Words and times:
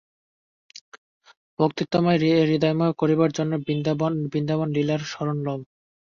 ভক্তিতত্ত্ব 1.59 2.05
হৃদয়ঙ্গম 2.43 2.91
করিবার 2.99 3.31
জন্য 3.31 3.51
বৃন্দাবন-লীলার 4.27 5.01
শরণ 5.11 5.37
লও। 5.45 5.59